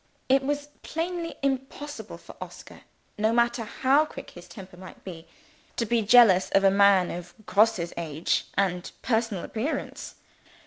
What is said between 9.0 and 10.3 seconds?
personal appearance.